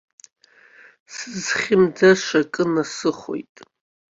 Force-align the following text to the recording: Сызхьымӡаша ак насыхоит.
Сызхьымӡаша 1.13 2.39
ак 2.45 2.53
насыхоит. 2.73 3.55